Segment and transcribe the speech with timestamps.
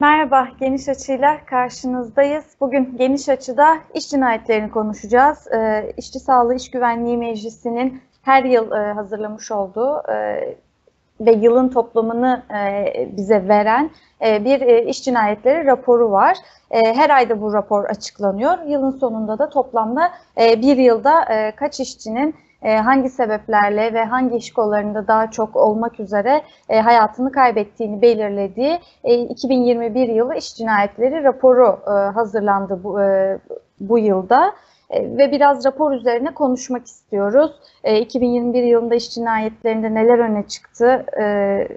[0.00, 2.44] Merhaba, Geniş Açı'yla karşınızdayız.
[2.60, 5.46] Bugün Geniş Açı'da iş cinayetlerini konuşacağız.
[5.52, 10.14] E, İşçi Sağlığı İş Güvenliği Meclisi'nin her yıl e, hazırlamış olduğu e,
[11.20, 13.90] ve yılın toplamını e, bize veren
[14.26, 16.36] e, bir e, iş cinayetleri raporu var.
[16.70, 18.58] E, her ayda bu rapor açıklanıyor.
[18.66, 20.10] Yılın sonunda da toplamda
[20.40, 25.56] e, bir yılda e, kaç işçinin e, hangi sebeplerle ve hangi iş kollarında daha çok
[25.56, 33.02] olmak üzere e, hayatını kaybettiğini belirlediği e, 2021 yılı iş cinayetleri raporu e, hazırlandı bu,
[33.02, 33.38] e,
[33.80, 34.54] bu yılda.
[34.90, 37.52] E, ve biraz rapor üzerine konuşmak istiyoruz.
[37.84, 41.06] E, 2021 yılında iş cinayetlerinde neler öne çıktı?
[41.20, 41.68] E,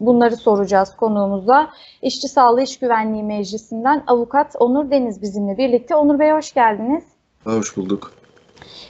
[0.00, 1.70] bunları soracağız konuğumuza.
[2.02, 5.94] İşçi Sağlığı İş Güvenliği Meclisi'nden avukat Onur Deniz bizimle birlikte.
[5.94, 7.04] Onur Bey hoş geldiniz.
[7.44, 8.23] Hoş bulduk.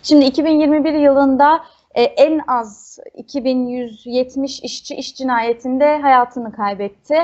[0.02, 1.60] Şimdi 2021 yılında
[1.94, 7.14] e, en az 2170 işçi iş cinayetinde hayatını kaybetti.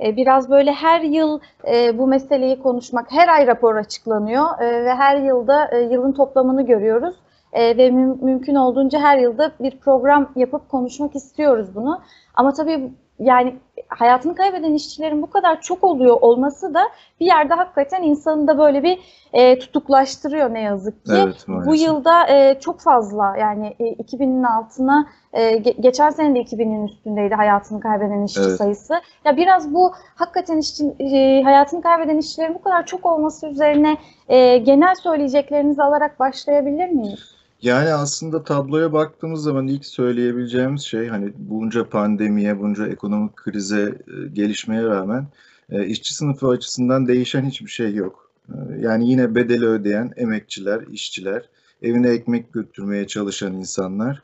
[0.00, 1.40] E, biraz böyle her yıl
[1.72, 7.16] e, bu meseleyi konuşmak, her ay rapor açıklanıyor ve her yılda yılın toplamını görüyoruz.
[7.54, 12.02] Ve müm mümkün olduğunca her yılda bir program yapıp konuşmak istiyoruz bunu.
[12.34, 13.56] Ama tabii yani
[13.88, 16.82] hayatını kaybeden işçilerin bu kadar çok oluyor olması da
[17.20, 18.98] bir yerde hakikaten insanı da böyle bir
[19.32, 21.12] e, tutuklaştırıyor ne yazık ki.
[21.16, 26.86] Evet, bu yılda e, çok fazla yani e, 2000'in altına e, geçen sene de 2000'in
[26.86, 28.56] üstündeydi hayatını kaybeden işçi evet.
[28.56, 29.00] sayısı.
[29.24, 33.96] Ya biraz bu hakikaten işçi, e, hayatını kaybeden işçilerin bu kadar çok olması üzerine
[34.28, 37.35] e, genel söyleyeceklerinizi alarak başlayabilir miyiz?
[37.66, 44.28] Yani aslında tabloya baktığımız zaman ilk söyleyebileceğimiz şey hani bunca pandemiye, bunca ekonomik krize e,
[44.32, 45.26] gelişmeye rağmen
[45.70, 48.30] e, işçi sınıfı açısından değişen hiçbir şey yok.
[48.48, 51.48] E, yani yine bedeli ödeyen emekçiler, işçiler,
[51.82, 54.22] evine ekmek götürmeye çalışan insanlar.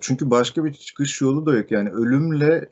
[0.00, 1.70] Çünkü başka bir çıkış yolu da yok.
[1.70, 2.68] Yani ölümle,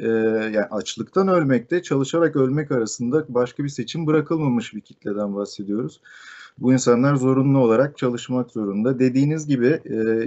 [0.55, 6.01] yani açlıktan ölmekte, çalışarak ölmek arasında başka bir seçim bırakılmamış bir kitleden bahsediyoruz.
[6.58, 8.98] Bu insanlar zorunlu olarak çalışmak zorunda.
[8.98, 10.27] Dediğiniz gibi e,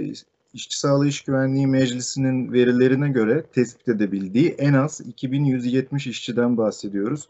[0.54, 7.28] İşçi Sağlığı İş Güvenliği Meclisi'nin verilerine göre tespit edebildiği en az 2170 işçiden bahsediyoruz.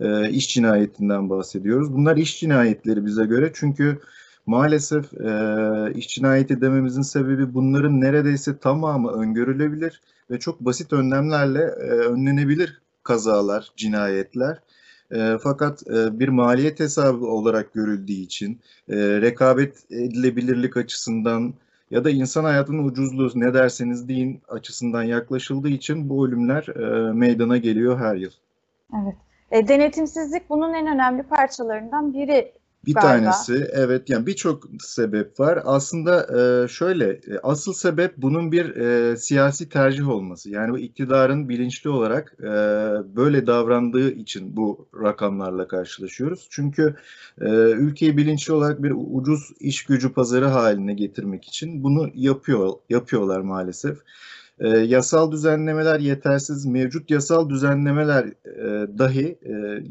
[0.00, 1.92] E, iş cinayetinden bahsediyoruz.
[1.92, 3.98] Bunlar iş cinayetleri bize göre çünkü
[4.46, 10.00] maalesef e, iş cinayeti dememizin sebebi bunların neredeyse tamamı öngörülebilir
[10.30, 14.60] ve çok basit önlemlerle e, önlenebilir kazalar, cinayetler.
[15.12, 21.54] E, fakat e, bir maliyet hesabı olarak görüldüğü için, e, rekabet edilebilirlik açısından
[21.90, 27.56] ya da insan hayatının ucuzluğu ne derseniz deyin açısından yaklaşıldığı için bu ölümler e, meydana
[27.56, 28.30] geliyor her yıl.
[29.02, 29.14] Evet.
[29.50, 32.52] E, denetimsizlik bunun en önemli parçalarından biri
[32.86, 33.08] bir galiba.
[33.08, 35.62] tanesi evet yani birçok sebep var.
[35.64, 40.50] Aslında e, şöyle e, asıl sebep bunun bir e, siyasi tercih olması.
[40.50, 42.46] Yani bu iktidarın bilinçli olarak e,
[43.16, 46.46] böyle davrandığı için bu rakamlarla karşılaşıyoruz.
[46.50, 46.94] Çünkü
[47.40, 53.40] e, ülkeyi bilinçli olarak bir ucuz iş gücü pazarı haline getirmek için bunu yapıyor yapıyorlar
[53.40, 53.98] maalesef.
[54.60, 59.82] E, yasal düzenlemeler yetersiz, mevcut yasal düzenlemeler e, dahi e,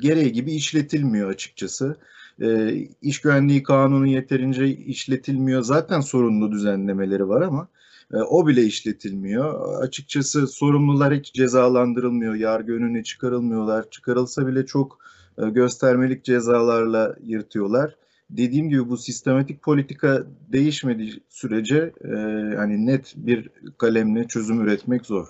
[0.00, 1.96] gereği gibi işletilmiyor açıkçası
[2.42, 2.72] e,
[3.02, 5.62] iş güvenliği kanunu yeterince işletilmiyor.
[5.62, 7.68] Zaten sorunlu düzenlemeleri var ama
[8.12, 9.78] e, o bile işletilmiyor.
[9.82, 13.90] Açıkçası sorumlular hiç cezalandırılmıyor, yargı önüne çıkarılmıyorlar.
[13.90, 14.98] Çıkarılsa bile çok
[15.38, 17.96] e, göstermelik cezalarla yırtıyorlar.
[18.30, 22.16] Dediğim gibi bu sistematik politika değişmediği sürece e,
[22.56, 25.28] hani net bir kalemle çözüm üretmek zor.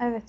[0.00, 0.22] Evet.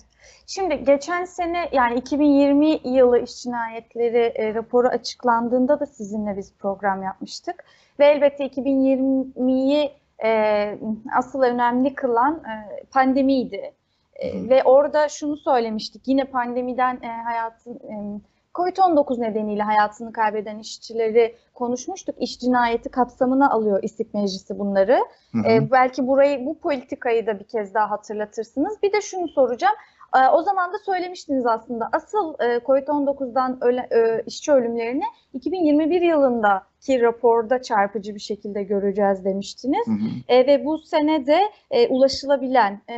[0.46, 7.02] Şimdi geçen sene yani 2020 yılı iş cinayetleri e, raporu açıklandığında da sizinle biz program
[7.02, 7.64] yapmıştık.
[7.98, 9.92] Ve elbette 2020'yi
[10.24, 10.78] e,
[11.16, 13.72] asıl önemli kılan e, pandemiydi.
[14.14, 16.08] E, ve orada şunu söylemiştik.
[16.08, 18.20] Yine pandemiden e, hayatın e,
[18.54, 22.14] Covid-19 nedeniyle hayatını kaybeden işçileri konuşmuştuk.
[22.18, 24.98] İş cinayeti kapsamına alıyor İstik Meclisi bunları.
[25.32, 25.48] Hı hı.
[25.48, 28.82] E, belki burayı bu politikayı da bir kez daha hatırlatırsınız.
[28.82, 29.74] Bir de şunu soracağım.
[30.16, 35.04] E, o zaman da söylemiştiniz aslında asıl e, Covid-19'dan öle, e, işçi ölümlerini
[35.34, 39.86] 2021 yılındaki raporda çarpıcı bir şekilde göreceğiz demiştiniz.
[39.86, 40.34] Hı hı.
[40.34, 42.96] E, ve bu sene de e, ulaşılabilen e,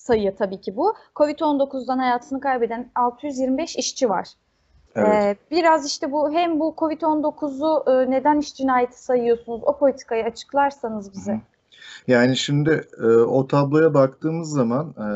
[0.00, 0.94] sayı tabii ki bu.
[1.16, 4.28] Covid-19'dan hayatını kaybeden 625 işçi var.
[4.94, 5.08] Evet.
[5.08, 11.14] Ee, biraz işte bu hem bu Covid-19'u e, neden iş cinayeti sayıyorsunuz o politikayı açıklarsanız
[11.14, 11.40] bize.
[12.06, 15.06] Yani şimdi e, o tabloya baktığımız zaman e,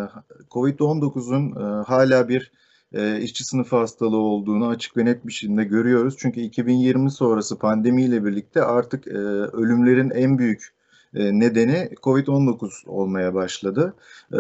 [0.51, 2.53] Covid-19'un e, hala bir
[2.93, 6.17] e, işçi sınıfı hastalığı olduğunu açık ve net bir şekilde görüyoruz.
[6.19, 9.19] Çünkü 2020 sonrası pandemiyle birlikte artık e,
[9.53, 10.75] ölümlerin en büyük
[11.15, 13.95] nedeni COVID-19 olmaya başladı.
[14.33, 14.37] E,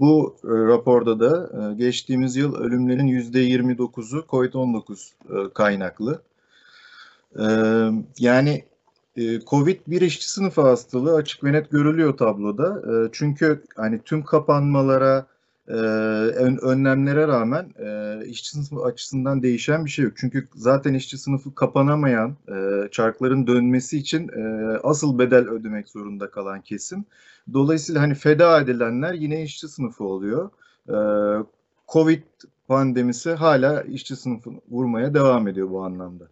[0.00, 6.22] bu e, raporda da e, geçtiğimiz yıl ölümlerin %29'u COVID-19 e, kaynaklı.
[7.38, 7.46] E,
[8.18, 8.64] yani
[9.16, 12.82] e, Covid bir işçi sınıfı hastalığı açık ve net görülüyor tabloda.
[12.92, 15.26] E, çünkü hani tüm kapanmalara,
[15.70, 15.72] e,
[16.62, 20.14] önlemlere rağmen e, işçi sınıfı açısından değişen bir şey yok.
[20.16, 24.42] Çünkü zaten işçi sınıfı kapanamayan, e, çarkların dönmesi için e,
[24.82, 27.04] asıl bedel ödemek zorunda kalan kesim.
[27.52, 30.50] Dolayısıyla hani feda edilenler yine işçi sınıfı oluyor.
[30.88, 30.96] E,
[31.88, 32.22] Covid
[32.68, 36.24] pandemisi hala işçi sınıfını vurmaya devam ediyor bu anlamda.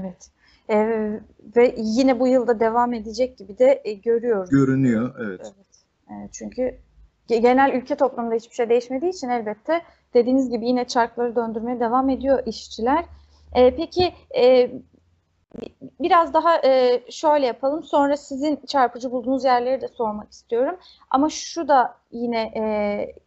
[0.00, 0.30] Evet.
[0.70, 1.20] Ee,
[1.56, 4.50] ve yine bu yılda devam edecek gibi de e, görüyoruz.
[4.50, 5.40] Görünüyor, evet.
[5.44, 5.54] Evet.
[6.10, 6.78] E, çünkü
[7.38, 9.82] genel ülke toplumunda hiçbir şey değişmediği için elbette
[10.14, 13.04] dediğiniz gibi yine çarkları döndürmeye devam ediyor işçiler.
[13.54, 14.70] E, peki e,
[16.00, 17.82] biraz daha e, şöyle yapalım.
[17.82, 20.76] Sonra sizin çarpıcı bulduğunuz yerleri de sormak istiyorum.
[21.10, 22.62] Ama şu da yine e,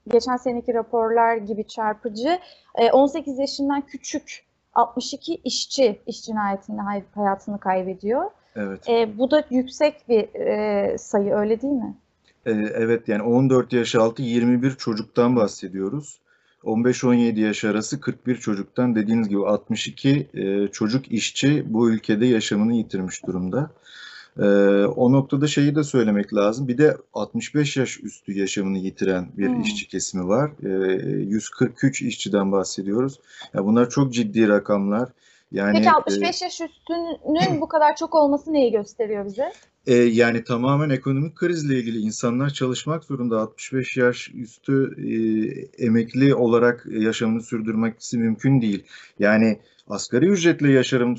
[0.07, 2.39] geçen seneki raporlar gibi çarpıcı.
[2.75, 6.81] E, 18 yaşından küçük 62 işçi iş cinayetinde
[7.15, 8.31] hayatını kaybediyor.
[8.55, 8.89] Evet.
[8.89, 11.95] E, bu da yüksek bir e, sayı öyle değil mi?
[12.45, 16.19] E, evet yani 14 yaş altı 21 çocuktan bahsediyoruz.
[16.63, 23.25] 15-17 yaş arası 41 çocuktan dediğiniz gibi 62 e, çocuk işçi bu ülkede yaşamını yitirmiş
[23.25, 23.71] durumda.
[24.39, 24.43] E,
[24.85, 26.67] o noktada şeyi de söylemek lazım.
[26.67, 29.61] Bir de 65 yaş üstü yaşamını yitiren bir hmm.
[29.61, 30.51] işçi kesimi var.
[30.63, 33.19] E, 143 işçiden bahsediyoruz.
[33.53, 35.09] Ya bunlar çok ciddi rakamlar.
[35.51, 39.51] Yani, Peki 65 e, yaş üstünün bu kadar çok olması neyi gösteriyor bize?
[39.87, 43.41] E, yani tamamen ekonomik krizle ilgili insanlar çalışmak zorunda.
[43.41, 45.13] 65 yaş üstü e,
[45.85, 48.83] emekli olarak yaşamını sürdürmesi mümkün değil.
[49.19, 51.17] Yani asgari ücretle yaşamını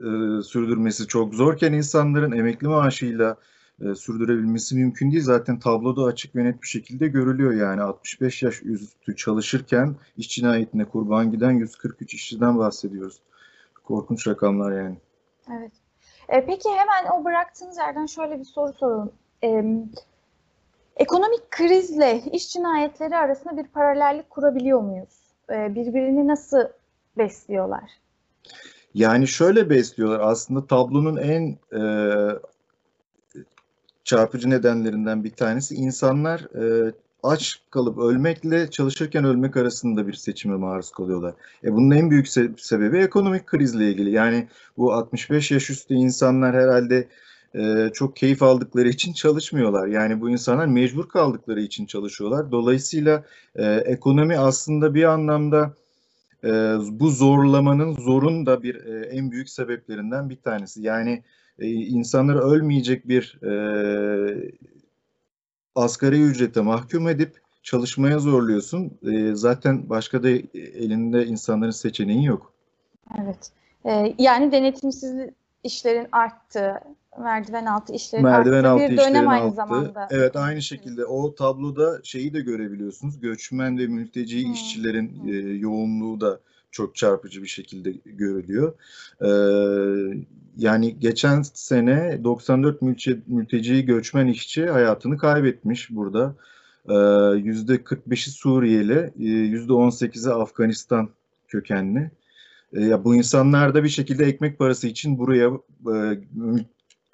[0.00, 3.36] e, sürdürmesi çok zorken insanların emekli maaşıyla
[3.80, 5.22] e, sürdürebilmesi mümkün değil.
[5.22, 10.84] Zaten tabloda açık ve net bir şekilde görülüyor yani 65 yaş üstü çalışırken iş cinayetine
[10.84, 13.22] kurban giden 143 işçiden bahsediyoruz.
[13.84, 14.96] Korkunç rakamlar yani.
[15.50, 15.72] Evet.
[16.30, 19.12] E, peki hemen o bıraktığınız yerden şöyle bir soru soralım.
[19.44, 19.64] E,
[20.96, 25.18] ekonomik krizle iş cinayetleri arasında bir paralellik kurabiliyor muyuz?
[25.50, 26.64] E, birbirini nasıl
[27.18, 27.90] besliyorlar?
[28.94, 30.20] Yani şöyle besliyorlar.
[30.20, 31.82] Aslında tablonun en e,
[34.04, 40.90] çarpıcı nedenlerinden bir tanesi insanlar e, aç kalıp ölmekle çalışırken ölmek arasında bir seçime maruz
[40.90, 41.34] kalıyorlar.
[41.64, 44.10] E bunun en büyük se sebebi ekonomik krizle ilgili.
[44.10, 47.08] Yani bu 65 yaş üstü insanlar herhalde
[47.54, 49.86] e, çok keyif aldıkları için çalışmıyorlar.
[49.86, 52.52] Yani bu insanlar mecbur kaldıkları için çalışıyorlar.
[52.52, 53.24] Dolayısıyla
[53.54, 55.74] e, ekonomi aslında bir anlamda
[56.44, 56.48] e,
[56.90, 60.82] bu zorlamanın zorun da bir e, en büyük sebeplerinden bir tanesi.
[60.82, 61.22] Yani
[61.58, 64.52] e, insanları ölmeyecek bir e,
[65.82, 68.98] asgari ücrete mahkum edip çalışmaya zorluyorsun.
[69.02, 72.52] E, zaten başka da elinde insanların seçeneği yok.
[73.22, 73.50] Evet.
[73.84, 75.14] E, yani denetimsiz
[75.64, 76.80] işlerin arttığı,
[77.18, 79.56] merdiven altı işlerin merdiven arttığı altı bir dönem aynı altı.
[79.56, 80.08] zamanda.
[80.10, 83.20] Evet aynı şekilde o tabloda şeyi de görebiliyorsunuz.
[83.20, 84.52] Göçmen ve mülteci hmm.
[84.52, 88.74] işçilerin e, yoğunluğu da çok çarpıcı bir şekilde görülüyor.
[89.22, 90.24] Ee,
[90.56, 96.34] yani geçen sene 94 mülteci, mülteci göçmen işçi hayatını kaybetmiş burada.
[96.88, 101.10] Ee, %45'i Suriyeli, %18'i Afganistan
[101.48, 102.10] kökenli.
[102.72, 105.50] Ee, ya bu insanlar da bir şekilde ekmek parası için buraya
[105.86, 106.20] e,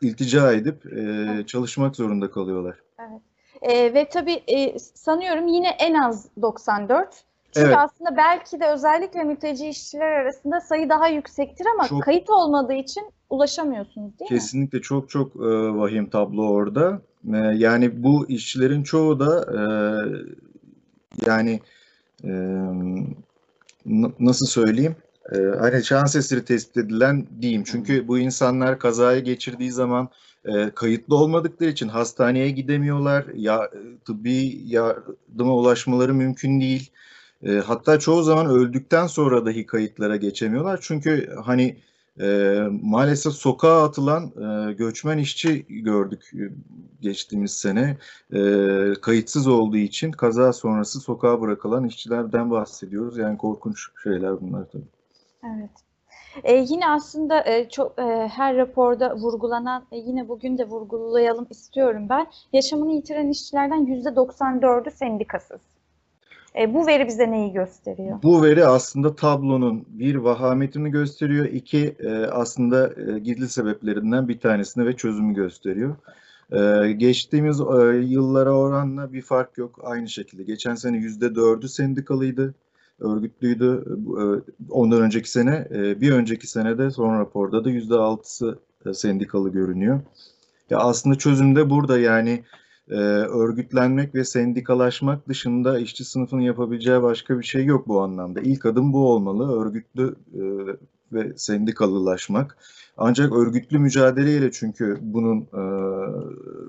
[0.03, 2.77] iltica edip e, çalışmak zorunda kalıyorlar.
[2.99, 3.21] Evet.
[3.63, 7.25] E, ve tabii e, sanıyorum yine en az 94
[7.55, 7.77] çünkü evet.
[7.79, 13.05] aslında belki de özellikle mülteci işçiler arasında sayı daha yüksektir ama çok, kayıt olmadığı için
[13.31, 14.41] ulaşamıyorsunuz değil kesinlikle mi?
[14.41, 15.49] Kesinlikle çok çok e,
[15.79, 17.01] vahim tablo orada.
[17.35, 19.63] E, yani bu işçilerin çoğu da e,
[21.27, 21.61] yani
[22.25, 22.31] e,
[24.21, 24.97] nasıl söyleyeyim?
[25.33, 27.65] E, hani şans eseri tespit edilen diyeyim.
[27.65, 30.09] Çünkü bu insanlar kazayı geçirdiği zaman
[30.45, 33.27] e, kayıtlı olmadıkları için hastaneye gidemiyorlar.
[33.35, 33.71] Ya
[34.05, 36.91] tıbbi yardıma ulaşmaları mümkün değil.
[37.43, 40.79] E, hatta çoğu zaman öldükten sonra dahi kayıtlara geçemiyorlar.
[40.83, 41.77] Çünkü hani
[42.21, 46.45] e, maalesef sokağa atılan e, göçmen işçi gördük e,
[47.01, 47.97] geçtiğimiz sene.
[48.33, 48.41] E,
[49.03, 53.19] kayıtsız olduğu için kaza sonrası sokağa bırakılan işçilerden bahsediyoruz.
[53.19, 54.89] Yani korkunç şeyler bunlar tabii.
[55.45, 55.71] Evet.
[56.45, 62.09] Ee, yine aslında e, çok e, her raporda vurgulanan, e, yine bugün de vurgulayalım istiyorum
[62.09, 62.27] ben.
[62.53, 65.61] Yaşamını yitiren işçilerden %94'ü sendikasız.
[66.61, 68.23] E, bu veri bize neyi gösteriyor?
[68.23, 74.87] Bu veri aslında tablonun bir vahametini gösteriyor, iki e, aslında e, gizli sebeplerinden bir tanesini
[74.87, 75.97] ve çözümü gösteriyor.
[76.53, 77.65] Ee, geçtiğimiz e,
[77.97, 79.81] yıllara oranla bir fark yok.
[79.83, 80.43] Aynı şekilde.
[80.43, 82.55] Geçen sene %4'ü sendikalıydı,
[83.01, 83.85] örgütlüydü.
[84.21, 84.25] E,
[84.71, 90.01] Ondan önceki sene, e, bir önceki senede son raporda da %6'sı e, sendikalı görünüyor.
[90.71, 92.43] Ya aslında çözüm de burada yani
[92.91, 98.41] e, örgütlenmek ve sendikalaşmak dışında işçi sınıfının yapabileceği başka bir şey yok bu anlamda.
[98.41, 99.61] İlk adım bu olmalı.
[99.61, 100.43] Örgütlü e,
[101.13, 102.59] ve sendikalılaşmak.
[102.97, 105.63] Ancak örgütlü mücadeleyle çünkü bunun e,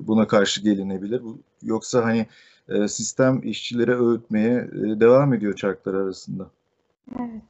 [0.07, 1.21] buna karşı gelinebilir.
[1.63, 2.27] Yoksa hani
[2.69, 6.49] e, sistem işçilere öğütmeye e, devam ediyor çarklar arasında.
[7.19, 7.41] Evet.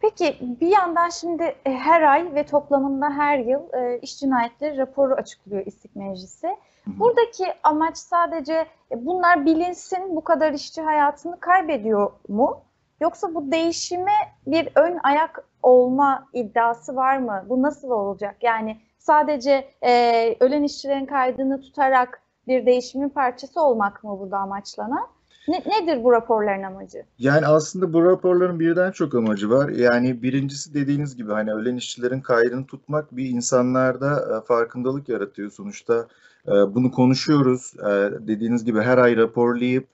[0.00, 5.14] Peki bir yandan şimdi e, her ay ve toplamında her yıl e, iş cinayetleri raporu
[5.14, 6.56] açıklıyor İstik Meclisi.
[6.86, 12.60] Buradaki amaç sadece e, bunlar bilinsin, bu kadar işçi hayatını kaybediyor mu?
[13.00, 14.12] Yoksa bu değişime
[14.46, 17.44] bir ön ayak olma iddiası var mı?
[17.48, 18.36] Bu nasıl olacak?
[18.42, 25.06] Yani sadece e, ölen işçilerin kaydını tutarak bir değişimin parçası olmak mı burada amaçlanan?
[25.48, 27.04] Ne, nedir bu raporların amacı?
[27.18, 29.68] Yani aslında bu raporların birden çok amacı var.
[29.68, 35.50] Yani birincisi dediğiniz gibi hani ölen işçilerin kaydını tutmak bir insanlarda e, farkındalık yaratıyor.
[35.50, 36.06] Sonuçta
[36.46, 37.74] e, bunu konuşuyoruz.
[37.78, 37.88] E,
[38.28, 39.88] dediğiniz gibi her ay raporlayıp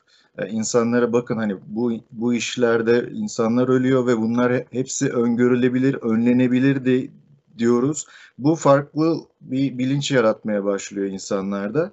[0.51, 7.09] insanlara bakın hani bu bu işlerde insanlar ölüyor ve bunlar he- hepsi öngörülebilir, önlenebilir
[7.59, 8.07] diyoruz.
[8.39, 11.91] Bu farklı bir bilinç yaratmaya başlıyor insanlarda.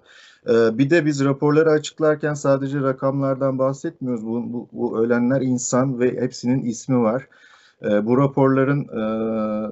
[0.50, 4.26] Ee, Bir de biz raporları açıklarken sadece rakamlardan bahsetmiyoruz.
[4.26, 7.28] Bu, bu, bu ölenler insan ve hepsinin ismi var.
[7.84, 8.82] Ee, Bu raporların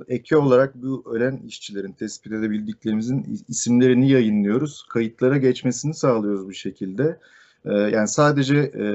[0.07, 4.83] e, eki olarak bu ölen işçilerin tespit edebildiklerimizin is- isimlerini yayınlıyoruz.
[4.89, 7.19] Kayıtlara geçmesini sağlıyoruz bu şekilde.
[7.65, 8.85] Ee, Yani sadece e,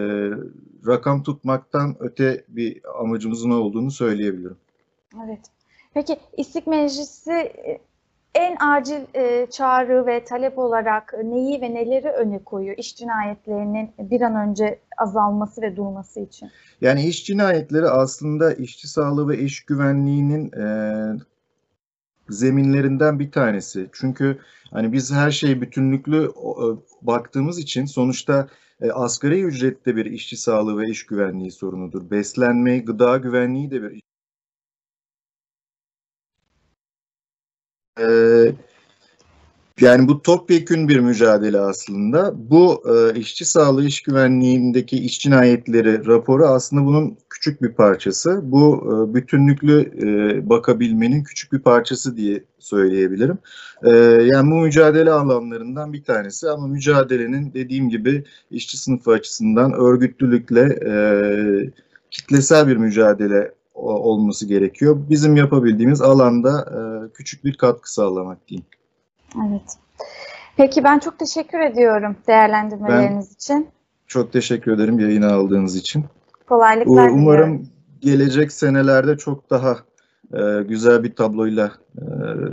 [0.87, 4.57] rakam tutmaktan öte bir amacımızın olduğunu söyleyebilirim.
[5.27, 5.41] Evet.
[5.95, 7.81] Peki İstik Meclisi e,
[8.37, 14.21] en acil e, çağrı ve talep olarak neyi ve neleri öne koyuyor iş cinayetlerinin bir
[14.21, 16.51] an önce azalması ve durması için?
[16.81, 20.67] Yani iş cinayetleri aslında işçi sağlığı ve iş güvenliğinin e,
[22.29, 23.91] zeminlerinden bir tanesi.
[23.93, 24.39] Çünkü
[24.71, 26.67] hani biz her şey bütünlüklü e,
[27.03, 28.49] baktığımız için sonuçta
[28.81, 32.11] e, asgari ücrette bir işçi sağlığı ve iş güvenliği sorunudur.
[32.11, 34.03] Beslenme, gıda güvenliği de bir
[39.81, 42.33] Yani bu topyekün bir mücadele aslında.
[42.51, 48.41] Bu e, işçi sağlığı, iş güvenliğindeki iş cinayetleri raporu aslında bunun küçük bir parçası.
[48.43, 53.39] Bu e, bütünlüklü e, bakabilmenin küçük bir parçası diye söyleyebilirim.
[53.83, 53.91] E,
[54.23, 60.93] yani bu mücadele alanlarından bir tanesi ama mücadelenin dediğim gibi işçi sınıfı açısından örgütlülükle e,
[62.11, 64.97] kitlesel bir mücadele olması gerekiyor.
[65.11, 68.67] Bizim yapabildiğimiz alanda e, küçük bir katkı sağlamak diyeyim.
[69.49, 69.77] Evet.
[70.57, 73.69] Peki ben çok teşekkür ediyorum değerlendirmeleriniz için.
[74.07, 76.05] Çok teşekkür ederim yayına aldığınız için.
[76.49, 77.23] Kolaylıklar U- diliyorum.
[77.23, 77.69] Umarım
[78.01, 79.77] gelecek senelerde çok daha
[80.35, 82.03] e, güzel bir tabloyla e,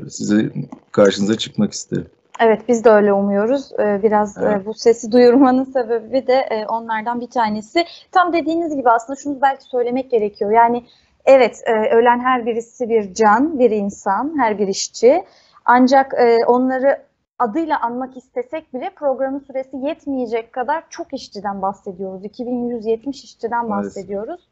[0.10, 0.52] size
[0.92, 2.08] karşınıza çıkmak isterim.
[2.40, 3.72] Evet, biz de öyle umuyoruz.
[3.80, 4.62] Ee, Biraz Evet.
[4.62, 7.86] e, bu sesi duyurmanın sebebi de e, onlardan bir tanesi.
[8.12, 10.52] Tam dediğiniz gibi aslında şunu belki söylemek gerekiyor.
[10.52, 10.84] Yani
[11.26, 15.24] evet, e, ölen her birisi bir can, bir insan, her bir işçi.
[15.66, 17.04] Ancak e, onları
[17.40, 22.26] adıyla anmak istesek bile programın süresi yetmeyecek kadar çok işçiden bahsediyoruz.
[22.26, 24.48] 2170 işçiden bahsediyoruz.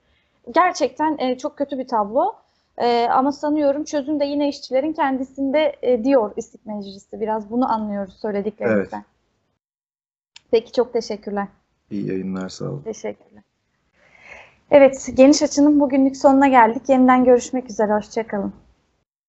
[0.51, 2.33] Gerçekten e, çok kötü bir tablo.
[2.77, 7.21] E, ama sanıyorum çözüm de yine işçilerin kendisinde e, diyor İstik Meclisi.
[7.21, 9.03] Biraz bunu anlıyoruz söylediklerinizden.
[10.51, 11.47] Peki çok teşekkürler.
[11.91, 12.81] İyi yayınlar sağ olun.
[12.81, 13.43] Teşekkürler.
[14.71, 16.89] Evet, Geniş Açı'nın bugünlük sonuna geldik.
[16.89, 17.93] Yeniden görüşmek üzere.
[17.93, 18.53] Hoşçakalın.